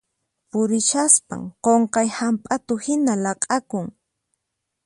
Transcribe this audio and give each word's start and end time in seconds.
Purishaspan 0.51 1.41
qunqay 1.63 2.07
hamp'atu 2.17 2.73
hina 2.85 3.13
laq'akun. 3.23 3.85